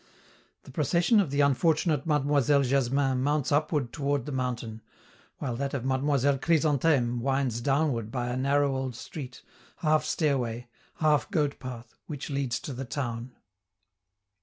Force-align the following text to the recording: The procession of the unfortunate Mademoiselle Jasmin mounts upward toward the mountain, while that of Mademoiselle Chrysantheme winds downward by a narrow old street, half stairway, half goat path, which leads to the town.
The 0.63 0.71
procession 0.71 1.19
of 1.19 1.29
the 1.29 1.41
unfortunate 1.41 2.07
Mademoiselle 2.07 2.63
Jasmin 2.63 3.21
mounts 3.21 3.51
upward 3.51 3.93
toward 3.93 4.25
the 4.25 4.31
mountain, 4.31 4.81
while 5.37 5.55
that 5.57 5.75
of 5.75 5.85
Mademoiselle 5.85 6.39
Chrysantheme 6.39 7.19
winds 7.19 7.61
downward 7.61 8.09
by 8.11 8.29
a 8.29 8.35
narrow 8.35 8.75
old 8.75 8.95
street, 8.95 9.43
half 9.75 10.03
stairway, 10.03 10.67
half 10.95 11.29
goat 11.29 11.59
path, 11.59 11.93
which 12.07 12.31
leads 12.31 12.59
to 12.61 12.73
the 12.73 12.83
town. 12.85 13.33